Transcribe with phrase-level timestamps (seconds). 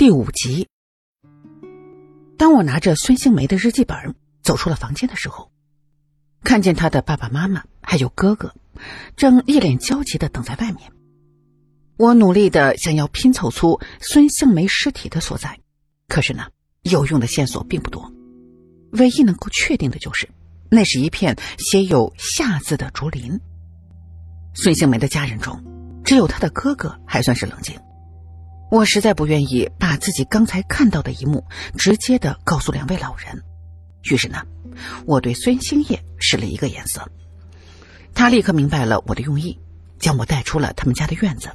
[0.00, 0.66] 第五集。
[2.38, 5.52] 当我拿着孙兴梅的日记本走出了房间的时候，
[6.42, 8.54] 看见她的爸爸妈妈还有哥哥，
[9.14, 10.90] 正一脸焦急的等在外面。
[11.98, 15.60] 我努力的想要拼凑出孙兴梅尸体的所在，
[16.08, 16.46] 可是呢，
[16.80, 18.10] 有用的线索并不多。
[18.92, 20.26] 唯一能够确定的就是，
[20.70, 23.38] 那是一片写有“夏”字的竹林。
[24.54, 25.62] 孙兴梅的家人中，
[26.02, 27.78] 只有他的哥哥还算是冷静。
[28.70, 31.44] 我实在不愿意把自己刚才看到的一幕
[31.76, 33.42] 直接的告诉两位老人，
[34.04, 34.42] 于是呢，
[35.06, 37.10] 我对孙兴业使了一个眼色，
[38.14, 39.58] 他立刻明白了我的用意，
[39.98, 41.50] 将我带出了他们家的院子，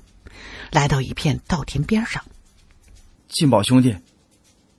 [0.72, 2.22] 来到一片稻田边上。
[3.30, 3.96] 金宝兄弟，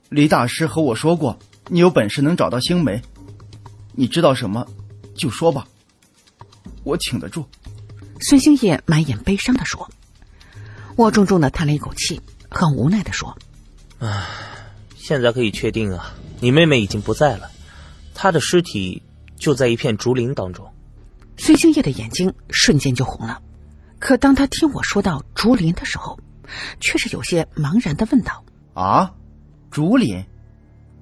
[0.09, 3.01] 李大师和我说过，你有本事能找到星梅，
[3.93, 4.67] 你知道什么，
[5.15, 5.67] 就说吧，
[6.83, 7.47] 我挺得住。
[8.21, 9.89] 孙兴业满眼悲伤的说
[10.97, 12.19] ：“我重重的叹了一口气，
[12.49, 13.37] 很无奈的说
[14.01, 14.25] ：‘唉，
[14.95, 17.51] 现在可以确定啊，你妹妹已经不在了，
[18.15, 19.03] 她的尸体
[19.35, 20.73] 就在一片竹林当中。’
[21.37, 23.39] 孙兴业的眼睛瞬间就红了，
[23.99, 26.19] 可当他听我说到竹林的时候，
[26.79, 29.13] 却是有些茫然的问道：‘啊，
[29.69, 30.25] 竹林？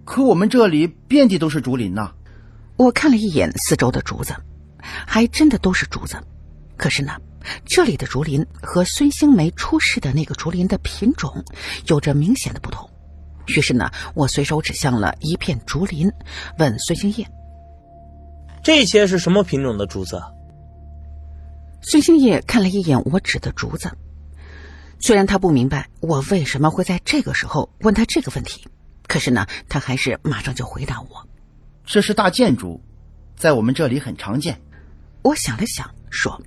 [0.04, 2.12] 可我们这里遍地都是竹林呐！’
[2.76, 4.36] 我看了一眼四周的竹子，
[5.08, 6.22] 还真的都是竹子。”
[6.76, 7.14] 可是呢，
[7.66, 11.44] 这里的竹林和孙兴梅出事的那个竹林的品种
[11.88, 12.90] 有着明显的不同。
[13.48, 16.12] 于是呢，我随手指向了一片竹林，
[16.58, 17.28] 问孙兴业
[18.64, 20.22] ：“这些是什么品种的竹子？”
[21.84, 23.92] 孙兴业看了一眼我指的竹子，
[25.00, 28.68] 虽然他不明白我为什么会在这个时候问他这个问题，
[29.08, 31.28] 可是呢，他还是马上就回答我
[31.86, 32.82] ：“这是大箭竹，
[33.38, 34.60] 在我们这里很常见。”
[35.22, 36.42] 我想了想，说。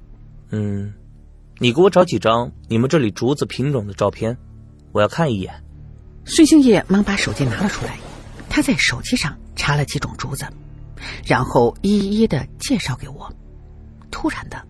[0.50, 0.94] 嗯，
[1.58, 4.36] 你给我找几张你们这里竹子品种的照片，
[4.92, 5.52] 我要看一眼。
[6.24, 7.98] 孙兴业忙把手机拿了出来，
[8.48, 10.46] 他在手机上查了几种竹子，
[11.26, 13.30] 然后一一的介绍给我。
[14.10, 14.66] 突然的，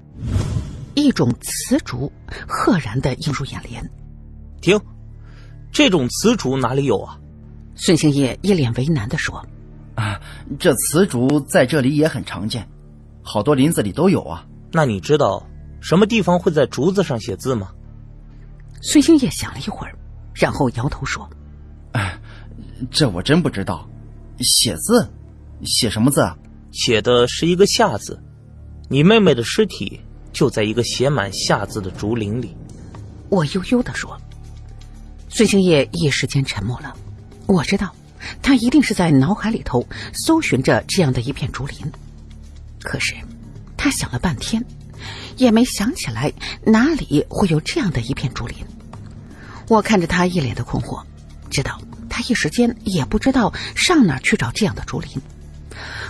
[0.95, 2.13] 一种雌竹
[2.49, 3.89] 赫然的映入眼帘。
[4.61, 4.81] 停，
[5.71, 7.19] 这种雌竹哪里有啊？
[7.77, 9.47] 孙兴业一脸为难的说
[9.95, 10.21] ：“啊，
[10.59, 12.69] 这雌竹在这里也很常见，
[13.23, 14.45] 好多林子里都有啊。
[14.73, 15.47] 那你知道？”
[15.81, 17.71] 什么地方会在竹子上写字吗？
[18.81, 19.99] 孙兴业想了一会儿，
[20.35, 21.29] 然后摇头说
[21.93, 22.19] ：“哎，
[22.91, 23.89] 这我真不知道。
[24.41, 25.11] 写字，
[25.65, 26.37] 写什么字啊？
[26.71, 28.23] 写的是一个‘夏’字。
[28.89, 30.01] 你妹妹的尸体
[30.33, 32.57] 就在一个写满‘夏’字的竹林里。”
[33.31, 34.17] 我悠悠的说。
[35.29, 36.97] 孙兴业一时间沉默了。
[37.47, 37.95] 我知道，
[38.43, 41.93] 他一定是在脑海里头搜寻着这样的一片竹林。
[42.81, 43.15] 可是，
[43.77, 44.65] 他想了半天。
[45.39, 46.31] 也没想起来
[46.65, 48.57] 哪里会有这样的一片竹林。
[49.69, 51.03] 我看着他一脸的困惑，
[51.49, 55.11] 知道他一时间也不知道上哪去找这样的竹林。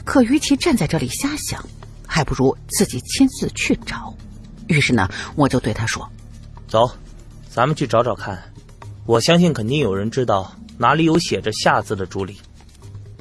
[0.05, 1.65] 可与其站在这里瞎想，
[2.06, 4.15] 还不如自己亲自去找。
[4.66, 6.09] 于是呢，我就对他说
[6.66, 6.91] ：“走，
[7.50, 8.43] 咱们去找找看。
[9.05, 12.37] 我相信肯定有人知道哪里有写着‘夏’字的竹林。”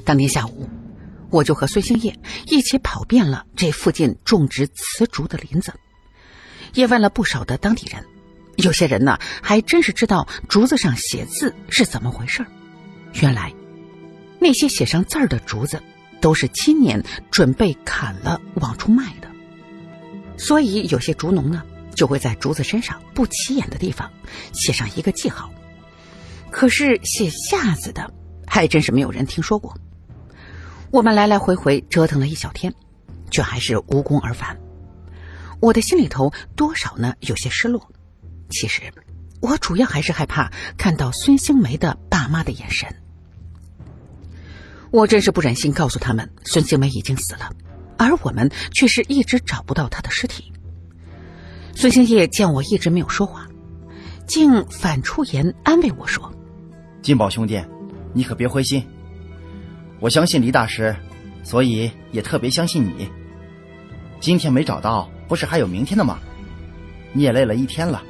[0.04, 0.68] 当天下午，
[1.30, 5.72] 我就和孙兴业一起跑遍了这附近种植雌竹的林子。
[6.74, 8.04] 也问了不少的当地人，
[8.56, 12.44] 有些人呢还真是知道竹子上写字是怎么回事
[13.14, 13.52] 原来，
[14.38, 15.82] 那些写上字儿的竹子，
[16.20, 19.28] 都是今年准备砍了往出卖的。
[20.36, 21.62] 所以有些竹农呢，
[21.94, 24.10] 就会在竹子身上不起眼的地方
[24.52, 25.50] 写上一个记号。
[26.50, 28.12] 可是写“下”字的，
[28.46, 29.76] 还真是没有人听说过。
[30.90, 32.72] 我们来来回回折腾了一小天，
[33.30, 34.58] 却还是无功而返。
[35.60, 37.90] 我的心里头多少呢有些失落，
[38.48, 38.82] 其实
[39.40, 42.88] 我主要还是害怕看到孙兴梅的爸妈的眼神。
[44.90, 47.50] 我真是不忍心告诉他们孙兴梅已经死了，
[47.98, 50.52] 而我们却是一直找不到她的尸体。
[51.74, 53.46] 孙兴业见我一直没有说话，
[54.26, 56.32] 竟反出言安慰我说
[57.02, 57.62] ：“金宝兄弟，
[58.14, 58.86] 你可别灰心，
[60.00, 60.96] 我相信黎大师，
[61.42, 63.10] 所以也特别相信你。
[64.20, 66.18] 今天没找到。”不是还有明天的吗？
[67.12, 68.02] 你也累了一天了，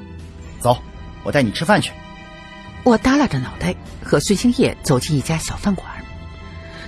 [0.60, 0.78] 走，
[1.22, 1.92] 我带你吃饭去。
[2.84, 5.86] 我耷拉着脑袋和孙兴业走进一家小饭馆，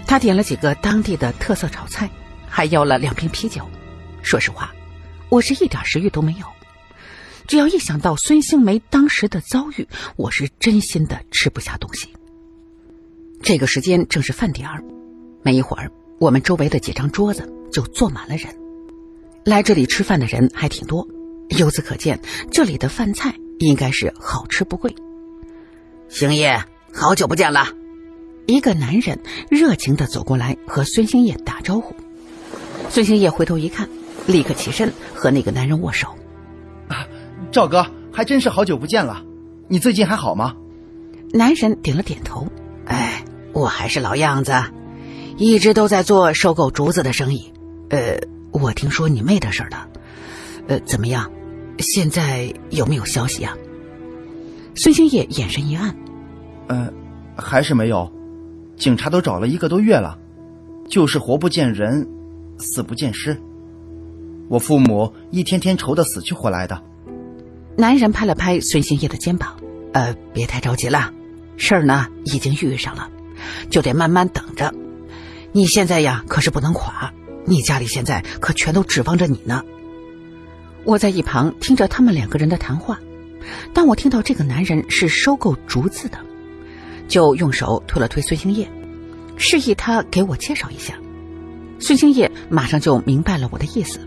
[0.07, 2.09] 他点了几个当地的特色炒菜，
[2.49, 3.69] 还要了两瓶啤酒。
[4.23, 4.73] 说实话，
[5.29, 6.47] 我是一点食欲都没有。
[7.47, 12.09] 只要一想到孙兴梅当时的遭遇，我是真心的吃不下东西。
[13.43, 14.83] 这个时间正是饭点儿，
[15.43, 18.55] 没一会儿，我们周围的几张桌子就坐满了人。
[19.45, 21.07] 来这里吃饭的人还挺多，
[21.59, 22.21] 由此可见，
[22.51, 24.95] 这里的饭菜应该是好吃不贵。
[26.09, 27.69] 星夜，好久不见了。
[28.47, 31.95] 一个男人热情的走过来和孙兴业打招呼。
[32.89, 33.89] 孙兴业回头一看，
[34.27, 36.09] 立刻起身和那个男人握手。
[36.89, 37.07] 啊，
[37.53, 39.23] 赵哥，还真是好久不见了。
[39.69, 40.57] 你最近还好吗？
[41.33, 42.49] 男人点了点头。
[42.87, 44.53] 哎，我还是老样子，
[45.37, 47.53] 一直都在做收购竹子的生意。
[47.89, 48.19] 呃，
[48.53, 49.89] 我听说你妹的事了。
[50.69, 51.31] 呃，怎么样？
[51.79, 53.57] 现在有没有消息啊？
[54.75, 55.97] 孙兴业眼神一暗。
[56.69, 56.93] 呃，
[57.37, 58.13] 还是没有。
[58.77, 60.19] 警察都找了一个多月了，
[60.89, 62.09] 就是活不见人，
[62.59, 63.37] 死不见尸。
[64.49, 66.83] 我父母一天天愁得死去活来的。
[67.77, 69.57] 男人拍了拍孙兴业的肩膀
[69.93, 71.13] ：“呃，别太着急了，
[71.57, 73.09] 事儿呢已经遇上了，
[73.71, 74.73] 就得慢慢等着。
[75.53, 77.13] 你现在呀可是不能垮，
[77.51, 79.63] 你家里现在可全都指望着你呢。”
[80.85, 82.99] 我在一旁听着他们两个人的谈话，
[83.75, 86.19] 当我听到这个男人是收购竹子的。
[87.09, 88.71] 就用手推了推孙兴业，
[89.37, 90.95] 示意他给我介绍一下。
[91.81, 93.99] 孙兴业马上就明白了我的意思。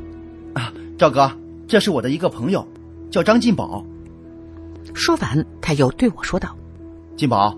[0.53, 1.29] 啊，赵哥，
[1.67, 2.65] 这是我的一个朋友，
[3.11, 3.85] 叫张进宝。
[4.93, 6.55] 说完，他又对我说道
[7.17, 7.57] ：“金宝，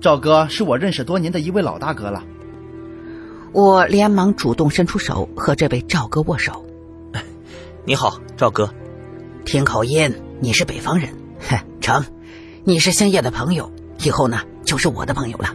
[0.00, 2.24] 赵哥是我认识多年的一位老大哥了。”
[3.52, 6.64] 我连忙主动伸出手和这位赵哥握手。
[7.84, 8.72] 你好，赵哥。
[9.44, 10.10] 听口音，
[10.40, 11.10] 你是北方人。
[11.50, 12.02] 哼，成，
[12.64, 13.70] 你是星夜的朋友。
[14.02, 15.54] 以后呢，就是我的朋友了。”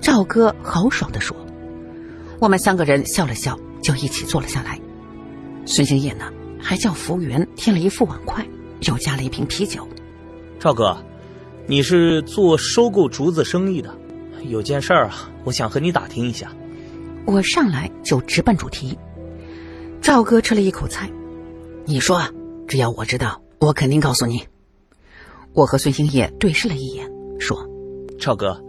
[0.00, 1.36] 赵哥豪爽的说。
[2.38, 4.78] 我们三个人笑了笑，就一起坐了下来。
[5.66, 6.26] 孙星夜呢，
[6.60, 8.46] 还叫服务员添了一副碗筷，
[8.82, 9.86] 又加了一瓶啤酒。
[10.60, 10.96] 赵哥，
[11.66, 13.92] 你是做收购竹子生意的，
[14.44, 16.50] 有件事儿啊，我想和你打听一下。
[17.26, 18.98] 我上来就直奔主题。
[20.00, 21.10] 赵哥吃了一口菜，
[21.84, 22.22] 你说，
[22.66, 24.46] 只要我知道，我肯定告诉你。
[25.52, 27.10] 我和孙兴业对视了一眼。
[27.38, 27.66] 说
[28.20, 28.62] ：“赵哥，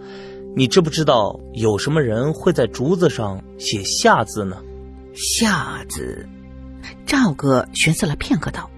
[0.55, 4.57] 你知不知道有什么人会在竹子上写下字呢？”
[5.13, 6.27] 下字。
[7.05, 8.69] 赵哥寻思了片刻，道：“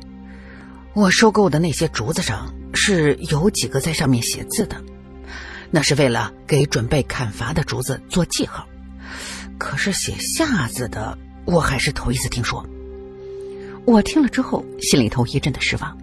[0.94, 4.75] 我收购的那些竹子上是有几个在上面写字的，
[5.70, 8.68] 那是为了给准备砍伐的竹子做记号。
[9.57, 12.65] 可是写下字的，我还是头一次听说。”
[13.85, 15.97] 我听了之后，心里头一阵的失望。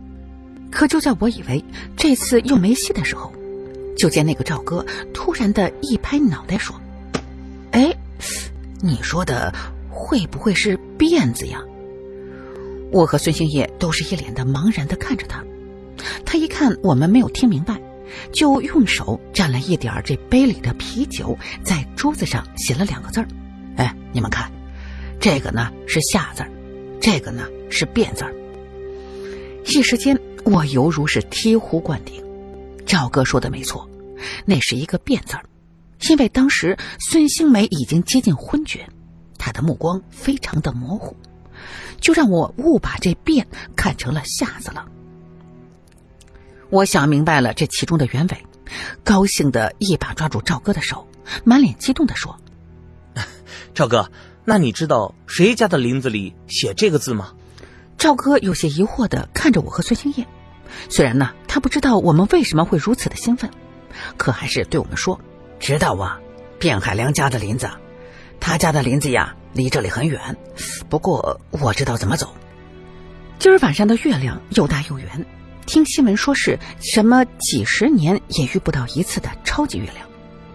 [0.71, 1.65] 可就在我以为
[1.97, 3.33] 这次又没戏的时候，
[3.97, 6.79] 就见那个赵哥突然的一拍脑袋说
[7.73, 7.95] ：“哎，
[8.81, 9.53] 你说的
[9.91, 11.63] 会不会是辫子呀？”
[12.93, 15.45] 我和孙兴业都是一脸的茫然的看着他。
[16.25, 17.81] 他一看我们没有听明白，
[18.33, 23.29] 就用手蘸了一点这杯里的啤酒，在桌子上写了两个字儿
[23.81, 24.53] ：“哎，你们看，
[25.19, 26.51] 这个呢是下字儿，
[27.01, 28.35] 这个呢是变字儿。”
[29.65, 32.23] 一时间，我犹如是醍醐灌顶。
[32.85, 33.89] 赵哥说的没错。
[34.45, 35.45] 那是一个“变”字儿，
[36.11, 38.87] 因为当时孙兴梅已经接近昏厥，
[39.39, 41.17] 他的目光非常的模糊，
[42.03, 44.85] 就让我误把这“变”看成了“下”字了。
[46.69, 48.47] 我想明白了这其中的原委，
[49.03, 51.09] 高兴的一把抓住赵哥的手，
[51.43, 52.39] 满脸激动的说
[53.75, 54.11] ：“赵哥，
[54.45, 57.33] 那你知道谁家的林子里写这个字吗？”
[57.99, 60.27] 赵哥有些疑惑的看着我和孙兴业，
[60.89, 63.51] 虽然呢，他不知道我们为什么会如此的兴奋。
[64.17, 65.21] 可还是对我们说
[65.61, 66.19] ：“知道啊，
[66.59, 67.69] 卞海良家的林子，
[68.39, 70.37] 他家的林子呀，离这里很远。
[70.89, 72.35] 不过我知道怎么走。
[73.39, 75.27] 今儿晚上的月亮又大又圆，
[75.67, 80.07] 听新闻说是什么几十年也遇不到一次的超级月亮。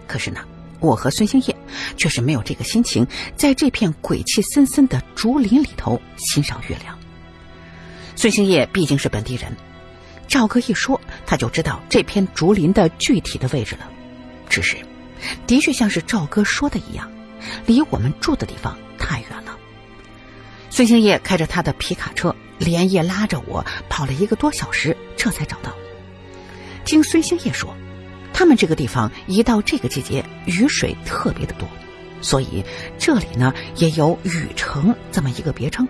[0.08, 0.40] 可是呢，
[0.80, 1.56] 我和孙兴业
[1.96, 3.06] 却是没有这个心情，
[3.36, 6.98] 在这片鬼气森森的竹林里头欣赏月亮。
[8.14, 9.56] 孙兴业毕竟是本地人。”
[10.28, 13.88] 赵哥一说，他就知道这片竹林的具体的位置了。
[14.48, 14.76] 只是，
[15.46, 17.08] 的确像是赵哥说的一样，
[17.64, 19.56] 离我们住的地方太远了。
[20.68, 25.72] 孙兴业开着他的皮卡车，连夜拉着我跑了一个多小时，这才找到。
[26.84, 27.74] 听孙兴业说，
[28.38, 31.66] 他们这个地方一到这个季节，雨水特别的多，
[32.20, 32.62] 所以
[32.98, 35.88] 这里呢也有雨城这么一个别称。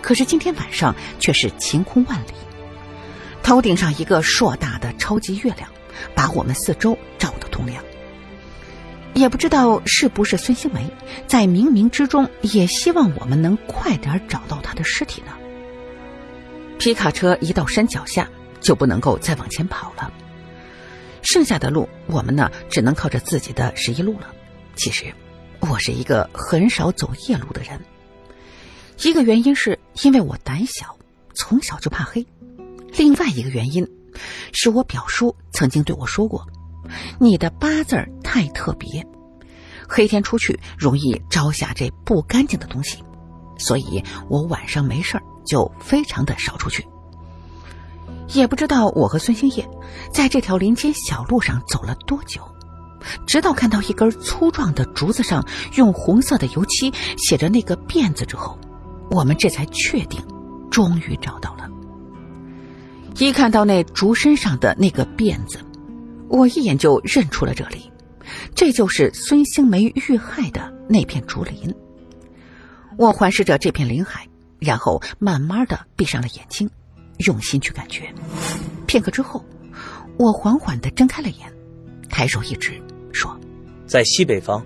[0.00, 2.32] 可是今天晚上却是晴空万里。
[3.42, 5.68] 头顶上一个硕大的超级月亮，
[6.14, 7.84] 把我们四周照得通亮。
[9.12, 10.88] 也不知道是不是孙兴梅
[11.26, 15.32] 在冥冥之中也希望我们能快点找到他的尸体呢？
[16.78, 18.26] 皮卡车一到山脚下
[18.62, 20.10] 就不能够再往前跑了，
[21.32, 24.34] 剩下的路我们呢只能靠着自己的十一路了。
[24.74, 25.14] 其实，
[25.60, 27.80] 我是一个很少走夜路的人，
[29.02, 30.96] 一个原因是因为我胆小，
[31.32, 32.26] 从小就怕黑。
[32.96, 33.86] 另外一个原因，
[34.52, 36.44] 是我表叔曾经对我说过，
[37.20, 39.06] 你的八字太特别，
[39.88, 43.04] 黑天出去容易招下这不干净的东西，
[43.56, 46.84] 所以我晚上没事就非常的少出去。
[48.32, 49.68] 也不知道我和孙兴业
[50.12, 52.40] 在这条林间小路上走了多久，
[53.26, 55.44] 直到看到一根粗壮的竹子上
[55.74, 58.58] 用红色的油漆写着那个“辫”子之后，
[59.10, 60.20] 我们这才确定，
[60.70, 61.68] 终于找到了。
[63.18, 65.58] 一看到那竹身上的那个“辫”子，
[66.28, 67.90] 我一眼就认出了这里，
[68.54, 71.74] 这就是孙兴梅遇害的那片竹林。
[72.96, 74.26] 我环视着这片林海，
[74.58, 76.70] 然后慢慢的闭上了眼睛。
[77.26, 78.12] 用心去感觉，
[78.86, 79.44] 片刻之后，
[80.16, 81.52] 我缓缓的睁开了眼，
[82.08, 82.80] 抬手一指，
[83.12, 83.38] 说
[83.86, 84.64] ：“在西北方。”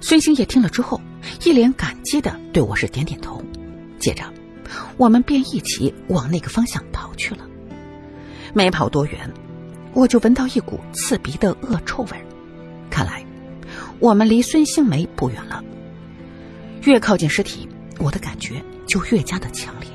[0.00, 1.00] 孙兴业听了之后，
[1.44, 3.42] 一脸感激的对我是点点头，
[3.98, 4.24] 接着，
[4.96, 7.46] 我们便一起往那个方向跑去了。
[8.52, 9.32] 没跑多远，
[9.94, 12.10] 我就闻到一股刺鼻的恶臭味
[12.90, 13.24] 看来，
[13.98, 15.64] 我们离孙兴梅不远了。
[16.82, 17.66] 越靠近尸体，
[17.98, 19.88] 我的感觉就越加的强烈。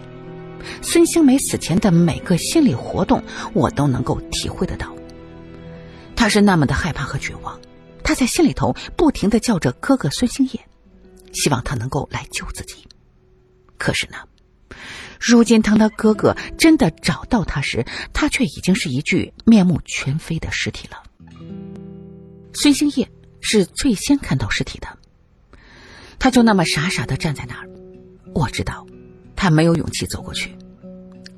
[0.82, 3.24] 孙兴梅死前的每个心理活动，
[3.54, 4.96] 我都能够体会得到。
[6.16, 7.60] 他是那么的害怕和绝望，
[8.04, 10.60] 他在心里头不停的叫着哥哥孙兴业，
[11.32, 12.86] 希望他能够来救自己。
[13.78, 14.18] 可是呢，
[15.20, 21.02] 如今当他哥哥真的找到他时，他却已经是一具面目全非的尸体了。
[22.54, 24.88] 孙兴业是最先看到尸体的，
[26.20, 27.70] 他就那么傻傻的站在那儿，
[28.34, 28.86] 我知道。
[29.40, 30.54] 他没有勇气走过去，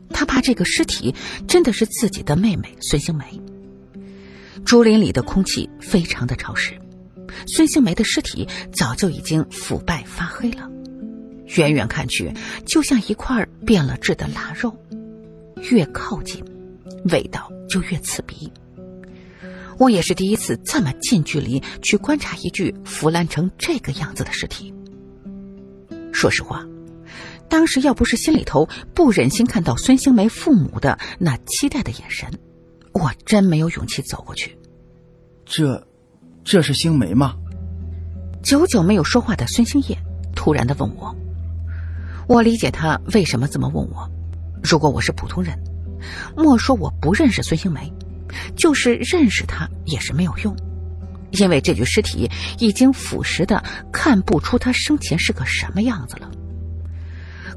[0.10, 1.13] 他怕这个尸体
[1.48, 3.39] 真的是自己的妹妹孙兴梅。
[4.65, 6.74] 竹林里的空气非常的潮湿，
[7.46, 10.67] 孙兴梅的尸体早就已经腐败发黑了，
[11.55, 12.34] 远远看去
[12.65, 14.75] 就像一块变了质的腊肉，
[15.70, 16.43] 越靠近，
[17.12, 18.51] 味道就越刺鼻。
[19.77, 24.74] 我也是第一次这么近距离去观察一具腐烂成这个样子的尸体。
[26.12, 26.65] 说实话。
[27.51, 32.31] 当时要不是心里头不忍心看到孙兴梅父母的那期待的眼神，
[32.93, 34.58] 我真没有勇气走过去。
[35.46, 35.86] 这，
[36.46, 37.36] 这是兴梅吗？
[38.41, 39.98] 久久没有说话的孙兴业
[40.34, 41.13] 突然的问我。
[42.25, 44.10] 我理解他为什么这么问我。
[44.63, 45.62] 如果我是普通人，
[46.38, 47.91] 莫说我不认识孙兴梅，
[48.55, 50.55] 就是认识他也是没有用，
[51.31, 56.31] 因为这具尸体已经腐蚀的看不出他生前是个什么样子了。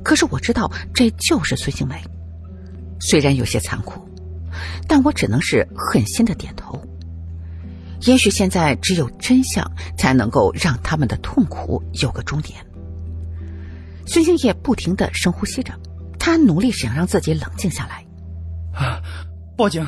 [0.04, 2.00] 可是我知道这就是孙兴梅，
[3.00, 4.06] 虽然有些残酷，
[4.86, 6.80] 但我只能是狠心的点头。
[8.02, 12.60] 也许现在只有真相才能够让他们的痛苦有个终点。
[14.06, 15.72] 孙兴业不停的深呼吸着，
[16.18, 18.04] 他努力想让自己冷静下来。
[18.74, 19.00] 啊，
[19.56, 19.86] 报警！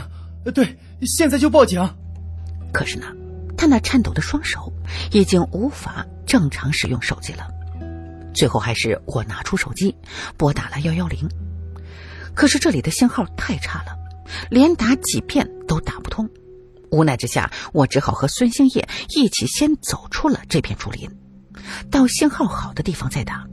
[0.55, 1.87] 对，现在就报警。
[2.73, 3.07] 可是呢，
[3.59, 4.73] 他那颤抖的双手
[5.13, 7.47] 已经无法正常使用手机了。
[8.37, 9.97] 最后还是我拿出手机，
[10.37, 11.29] 拨打了幺幺零。
[12.35, 13.97] 可是这里的信号太差了，
[14.51, 16.29] 连打几遍都打不通。
[16.91, 21.11] 无奈之下，我只好和孙兴业一起先走出了这片竹林，
[21.91, 23.45] 到信号好的地方再打。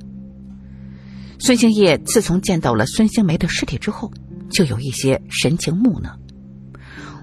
[1.40, 4.12] 孙兴业自从见到了孙兴梅的尸体之后，
[4.50, 6.16] 就有一些神情木讷。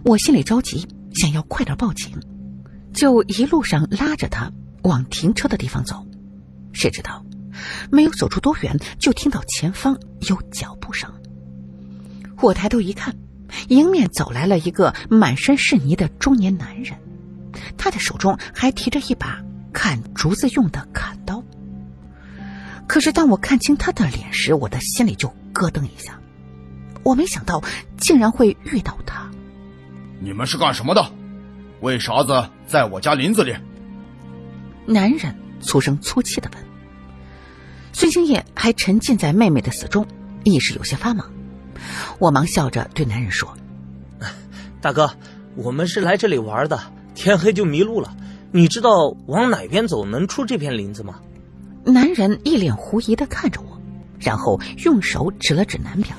[0.04, 2.18] 我心里着急，想要快点报警，
[2.94, 4.50] 就一路上拉着他
[4.82, 6.04] 往停车的地方走。
[6.72, 7.22] 谁知道？
[7.90, 11.10] 没有走出多远，就听到前方有脚步声。
[12.40, 13.16] 我抬头一看，
[13.68, 16.98] 迎面走来了一个满身是泥的中年男人，
[17.76, 19.42] 他的手中还提着一把
[19.72, 21.42] 砍竹子用的砍刀。
[22.86, 26.18] 可是当我看清他的脸时，我的心里就咯噔一下。
[27.02, 27.62] 我没想到
[27.96, 29.30] 竟然会遇到他。
[30.20, 31.12] 你们是干什么的？
[31.80, 33.56] 为啥子在我家林子里？
[34.86, 36.69] 男人粗声粗气的问。
[37.92, 40.06] 孙兴业还沉浸在妹妹的死中，
[40.44, 41.24] 意识有些发懵。
[42.18, 43.52] 我忙笑着对男人说
[44.80, 45.10] ：“大哥，
[45.56, 46.78] 我们是来这里玩的，
[47.14, 48.14] 天黑就迷路了。
[48.52, 51.20] 你知道往哪边走能出这片林子吗？”
[51.84, 53.80] 男人一脸狐疑的看着我，
[54.18, 56.14] 然后用手指了指南边：“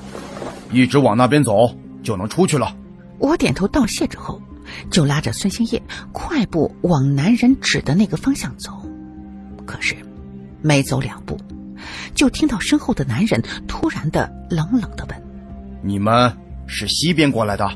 [0.72, 1.54] 一直往那边走
[2.02, 2.76] 就能出去了。”
[3.18, 4.42] 我点头道谢之后，
[4.90, 8.72] 就拉着孙兴业快步往男人指的那个方向走。
[9.64, 9.94] 可是，
[10.60, 11.38] 没走两步。
[12.14, 15.22] 就听到身后的男人突然的冷冷的问
[15.82, 17.68] ：“你们是西边过来的？”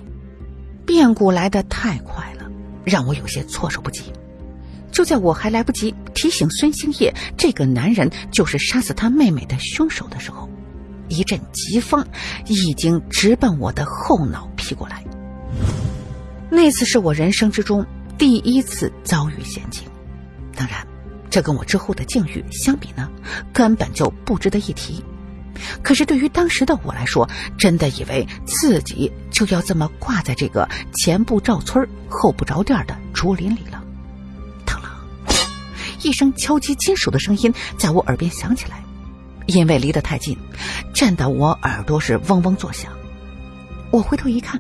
[0.86, 2.48] 变故来的太快了，
[2.84, 4.02] 让我有些措手不及。
[4.92, 10.48] 就在我还来不及提醒孙兴业这个男人就是杀死他妹妹的凶手的时候，
[11.08, 12.06] 一阵疾风
[12.46, 15.04] 已经直奔我的后脑劈过来。
[16.48, 17.84] 那次是我人生之中
[18.16, 19.82] 第一次遭遇险境。
[20.54, 20.86] 当然，
[21.36, 23.10] 这跟我之后的境遇相比呢，
[23.52, 25.04] 根本就不值得一提。
[25.82, 27.28] 可是对于当时的我来说，
[27.58, 33.84] 真的以为自己就要这么挂在这个前不着村后不着店的竹林里了。
[34.64, 34.88] 当啷，
[36.02, 38.82] 一声敲击金属的声音在我耳边响起来，
[39.44, 40.38] 因为离得太近，
[40.94, 42.90] 震得我耳朵是嗡嗡作响。
[43.90, 44.58] 我回头一看。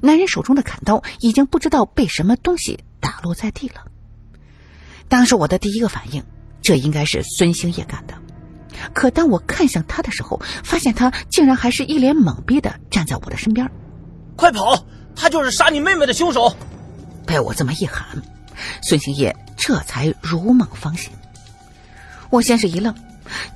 [0.00, 3.84] 男人手中的砍刀已经不知道被什么东西打落在地了。
[5.08, 6.22] 当时我的第一个反应，
[6.62, 8.14] 这应该是孙兴业干的。
[8.92, 13.68] 可当我看向他的时候，发现他竟然还是一脸懵逼的站在我的身边。
[14.36, 14.86] 快跑！
[15.16, 16.54] 他就是杀你妹妹的凶手！
[17.26, 18.22] 被我这么一喊，
[18.82, 21.10] 孙兴业这才如梦方醒。
[22.30, 22.94] 我先是一愣，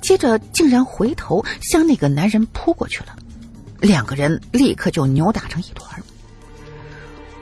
[0.01, 3.15] 接着竟然回头向那个男人扑过去了。
[3.79, 6.01] 两个人立刻就扭打成一团。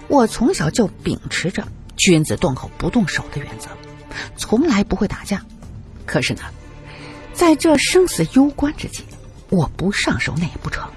[0.07, 3.69] 我从小就秉持着“君子动口不动手”的原则，
[4.35, 5.43] 从来不会打架。
[6.05, 6.41] 可是呢，
[7.33, 9.03] 在这生死攸关之际，
[9.49, 10.89] 我不上手那也不成。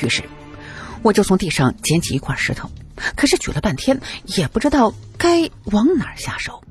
[0.00, 0.22] 于是，
[1.02, 2.70] 我就从地上捡起一块石头，
[3.16, 6.62] 可是举了半天也不知道该往哪儿下手。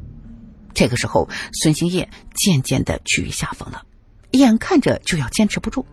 [0.74, 3.84] 这个时候，孙兴业渐渐的趋于下风了，
[4.32, 5.86] 眼看着就要坚持不住。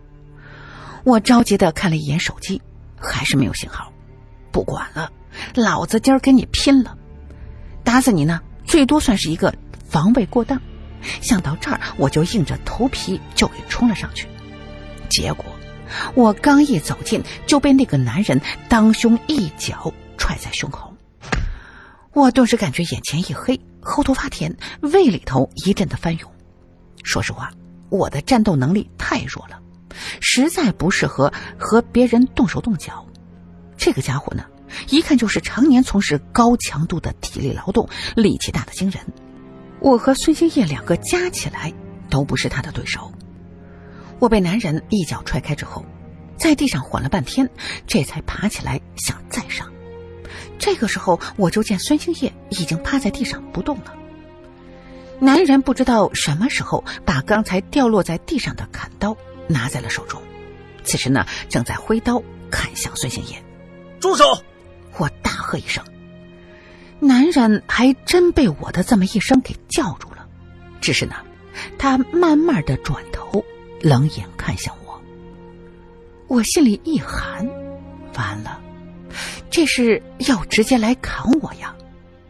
[1.03, 2.61] 我着急的看了一眼手机，
[2.97, 3.91] 还是没有信号。
[4.51, 5.11] 不管了，
[5.53, 6.97] 老子今儿跟你拼了！
[7.83, 9.53] 打死你呢，最多算是一个
[9.89, 10.61] 防卫过当。
[11.21, 14.27] 想到这儿，我就硬着头皮就给冲了上去。
[15.09, 15.45] 结果，
[16.15, 20.93] 我刚一走近，就被那个男人当胸一脚踹在胸口。
[22.13, 26.31] 我顿时感觉眼前一黑，后头发甜，胃里头一阵的翻涌。
[27.03, 27.51] 说实话，
[27.89, 29.59] 我的战斗能力太弱了。
[30.19, 33.05] 实在不适合和别人动手动脚。
[33.77, 34.45] 这个家伙呢，
[34.89, 39.01] 一看就是常年从事高强度的体力劳动，力气大的惊人。
[39.79, 41.73] 我和孙兴业两个加起来
[42.09, 43.11] 都不是他的对手。
[44.19, 45.85] 我被男人一脚踹开之后，
[46.37, 47.49] 在地上缓了半天，
[47.85, 49.71] 这才爬起来想再上。
[50.57, 53.93] 这个时候，我就见孙兴业已经趴在地上不动了。
[55.19, 59.15] 男人不知道什么时候把刚才掉落在地上的砍刀。
[59.49, 60.21] 拿在了手中，
[60.83, 62.21] 此时呢，正在挥刀
[62.51, 63.41] 砍向孙兴业。
[64.01, 64.25] 住手！
[64.97, 65.81] 我大喝一声，
[66.99, 70.27] 男人还真被我的这么一声给叫住了。
[70.81, 71.15] 只是呢，
[71.77, 73.43] 他慢慢的转头，
[73.81, 75.01] 冷眼看向我。
[76.27, 77.47] 我心里一寒，
[78.15, 78.59] 完了，
[79.49, 81.75] 这是要直接来砍我呀！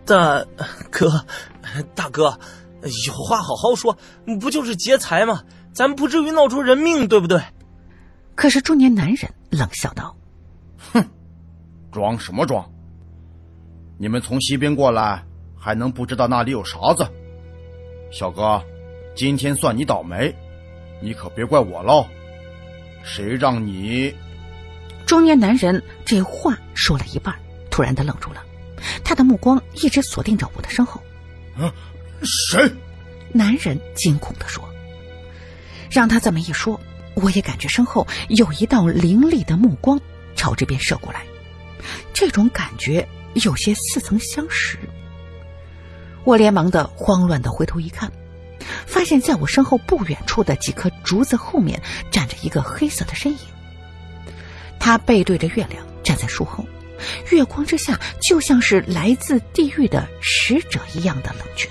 [0.06, 0.46] 大
[0.90, 1.26] 哥，
[1.96, 2.40] 大哥，
[3.08, 3.98] 有话好好说，
[4.40, 5.44] 不就是劫财吗？
[5.74, 7.42] 咱不至于闹出人命，对不对？
[8.36, 10.16] 可是中年男人冷笑道
[10.94, 11.04] ：“哼，
[11.92, 12.72] 装什么装？
[14.00, 15.24] 你们从西边过来，
[15.58, 17.08] 还能不知道那里有啥子？
[18.12, 18.64] 小哥，
[19.16, 20.34] 今天算你倒霉，
[21.02, 22.06] 你可别怪我喽。
[23.04, 24.14] 谁让你……”
[25.08, 27.34] 中年男人这话说了一半，
[27.72, 28.44] 突然的愣住了，
[29.04, 31.02] 他的目光一直锁定着我的身后。
[31.58, 31.74] 啊，
[32.22, 32.70] 谁？
[33.34, 34.64] 男人惊恐的说。
[35.90, 36.80] 让他这么一说，
[37.16, 40.00] 我也感觉身后有一道凌厉的目光
[40.36, 41.26] 朝这边射过来，
[42.14, 44.78] 这种感觉有些似曾相识。
[46.24, 48.12] 我连忙的慌乱的回头一看，
[48.86, 53.40] 发现在我身后不远处的几棵竹子后面站着一个黑色的身影。
[54.80, 56.66] 他背对着月亮站在树后，
[57.32, 61.70] 月光之下就像是来自地狱的使者一样的冷峻。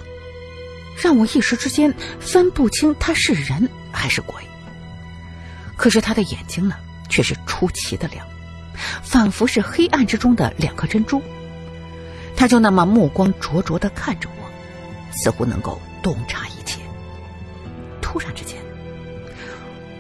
[0.99, 4.35] 让我一时之间分不清他是人还是鬼。
[5.77, 6.77] 可是他的眼睛呢，
[7.11, 8.27] 却是出奇的亮，
[9.03, 11.23] 仿佛是黑暗之中的两颗珍珠。
[12.37, 16.81] 他就那么目光灼灼的看着我，似乎能够洞察一切。
[18.03, 18.59] 突然之间，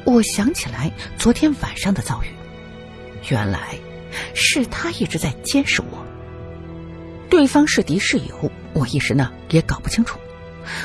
[0.05, 2.29] 我想起来昨天晚上的遭遇，
[3.31, 3.79] 原来
[4.35, 6.07] 是他一直在监视我。
[7.29, 10.18] 对方是敌是友，我一时呢也搞不清楚。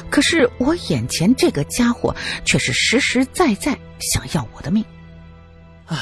[0.09, 4.85] 可是我眼前这个家伙却是实实在在想要我的命。
[5.87, 5.97] 唉，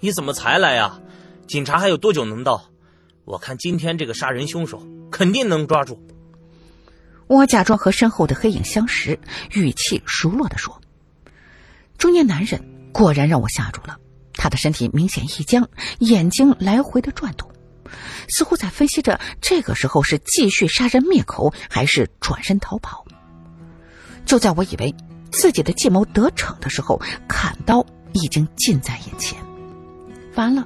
[0.00, 1.00] 你怎么才来呀？
[1.46, 2.70] 警察还有多久能到？
[3.26, 6.00] 我看今天这个杀人凶手肯定能抓住。
[7.26, 9.18] 我假装和身后的黑影相识，
[9.52, 10.80] 语气熟络的说
[11.98, 13.98] ：“中年男人果然让我吓住了，
[14.34, 17.50] 他的身体明显一僵，眼睛来回的转动，
[18.28, 23.04] 似乎在分析着这个时候是继续杀人灭口，还是转身逃跑。”
[24.24, 24.94] 就在我以为
[25.32, 29.36] 自己的计谋得逞的时候，砍刀已经近在眼前。
[30.36, 30.64] 完了，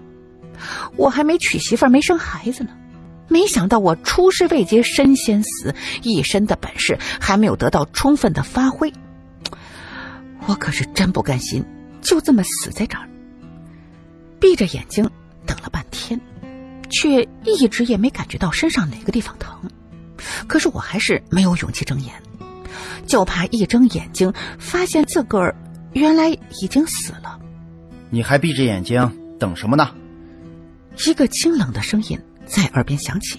[0.96, 2.70] 我还没娶媳妇儿，没生孩子呢。
[3.29, 8.92] 没想到我出师未捷身先死，一身的本事还没有得到充分的发挥。
[10.46, 11.64] 我可是真不甘心，
[12.03, 13.09] 就这么死在这儿。
[14.40, 15.09] 闭着眼睛
[15.46, 16.20] 等了半天，
[16.90, 19.70] 却一直也没感觉到身上哪个地方疼。
[20.49, 22.12] 可是我还是没有勇气睁眼，
[23.07, 25.55] 就怕一睁眼睛发现自个儿
[25.92, 27.38] 原来已经死了。
[28.09, 29.90] 你还闭着眼睛等什么呢？
[31.06, 33.38] 一个清冷的声音在耳边响起。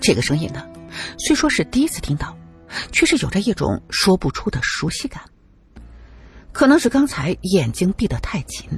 [0.00, 0.64] 这个声音呢，
[1.18, 2.36] 虽说是第一次听到，
[2.92, 5.22] 却是有着一种说不出的熟悉感。
[6.52, 8.68] 可能是刚才眼睛闭得太紧，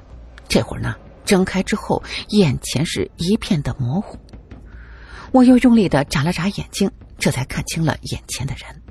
[0.49, 0.95] 这会儿呢，
[1.25, 4.19] 睁开之后，眼前是一片的模糊。
[5.31, 8.83] 我又用力的眨了眨眼睛，这才看清了眼前的人。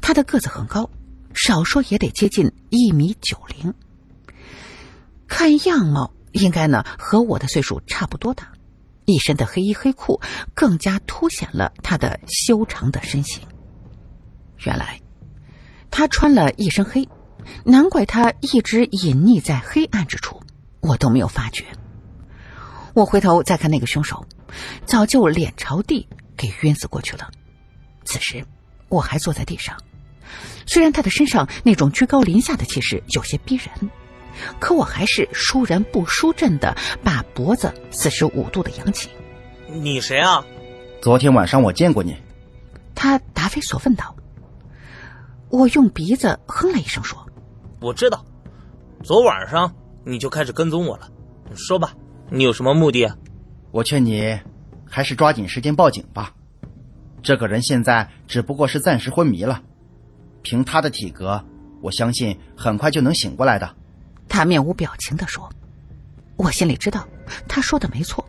[0.00, 0.88] 他的个子很高，
[1.34, 3.72] 少说也得接近一米九零。
[5.26, 8.52] 看样貌，应该呢和我的岁数差不多大，
[9.06, 10.20] 一身的黑衣黑裤
[10.52, 13.42] 更加凸显了他的修长的身形。
[14.58, 15.00] 原来，
[15.90, 17.08] 他穿了一身黑，
[17.64, 20.42] 难怪他一直隐匿在黑暗之处，
[20.80, 21.64] 我都没有发觉。
[22.94, 24.26] 我回头再看那个凶手，
[24.84, 27.30] 早就脸朝地给晕死过去了。
[28.04, 28.44] 此时，
[28.88, 29.76] 我还坐在地上，
[30.66, 33.90] 虽然他的身上那种居高临下的气势有些逼人。
[34.58, 39.08] 可我还是输人不输阵的，把脖子四十五度的扬起。
[39.68, 40.44] 你谁啊？
[41.00, 42.16] 昨天晚上我见过你。
[42.94, 44.14] 他答非所问道。
[45.50, 47.26] 我用鼻子哼了一声说
[47.80, 48.24] ：“我知道，
[49.02, 51.10] 昨晚上你就开始跟踪我了。
[51.54, 51.92] 说吧，
[52.30, 53.12] 你有什么目的？
[53.70, 54.40] 我劝你
[54.88, 56.32] 还是抓紧时间报警吧。
[57.22, 59.62] 这个人现在只不过是暂时昏迷了，
[60.42, 61.44] 凭他的体格，
[61.82, 63.74] 我相信很快就能醒过来的。”
[64.28, 65.50] 他面无表情的说
[66.36, 67.06] ：“我心里知道，
[67.48, 68.24] 他说的没错。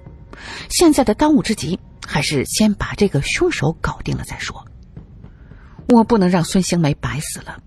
[0.69, 4.65] 现在的当务之急，还是先把这个凶手搞定了再说。
[5.89, 7.61] 我不能让孙兴梅白死了。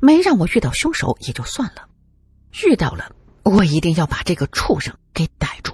[0.00, 1.88] 没让我遇到凶手也就算了，
[2.64, 3.10] 遇到了，
[3.42, 5.73] 我一定要把这个畜生给逮住